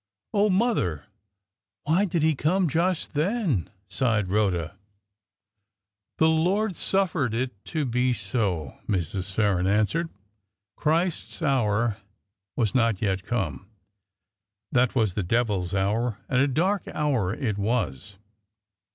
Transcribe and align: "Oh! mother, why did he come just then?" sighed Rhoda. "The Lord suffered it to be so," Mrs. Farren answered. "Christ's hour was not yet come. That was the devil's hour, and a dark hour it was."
"Oh! 0.33 0.49
mother, 0.49 1.05
why 1.83 2.05
did 2.05 2.23
he 2.23 2.33
come 2.33 2.67
just 2.67 3.13
then?" 3.13 3.69
sighed 3.87 4.29
Rhoda. 4.29 4.75
"The 6.17 6.27
Lord 6.27 6.75
suffered 6.75 7.35
it 7.35 7.63
to 7.65 7.85
be 7.85 8.11
so," 8.11 8.79
Mrs. 8.87 9.31
Farren 9.31 9.67
answered. 9.67 10.09
"Christ's 10.75 11.43
hour 11.43 11.97
was 12.55 12.73
not 12.73 12.99
yet 12.99 13.21
come. 13.21 13.67
That 14.71 14.95
was 14.95 15.13
the 15.13 15.21
devil's 15.21 15.75
hour, 15.75 16.17
and 16.27 16.41
a 16.41 16.47
dark 16.47 16.87
hour 16.87 17.31
it 17.35 17.59
was." 17.59 18.17